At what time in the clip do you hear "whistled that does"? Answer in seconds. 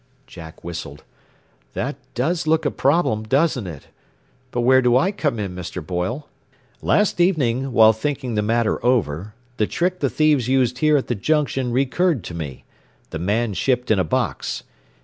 0.63-2.47